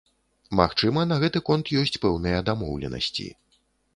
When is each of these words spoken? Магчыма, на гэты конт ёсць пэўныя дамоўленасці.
Магчыма, 0.59 1.03
на 1.11 1.17
гэты 1.25 1.41
конт 1.51 1.69
ёсць 1.81 2.01
пэўныя 2.05 2.39
дамоўленасці. 2.49 3.29